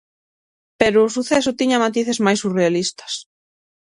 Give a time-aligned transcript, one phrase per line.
[0.79, 3.13] Pero o suceso tiña matices máis surrealistas.